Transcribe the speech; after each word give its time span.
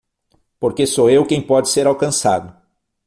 Porque 0.59 0.87
sou 0.87 1.11
eu 1.11 1.23
quem 1.27 1.39
pode 1.39 1.69
ser 1.69 1.85
alcançado 1.85 2.57